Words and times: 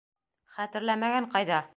—Хәтерләмәгән 0.55 1.29
ҡайҙа!.. 1.35 1.65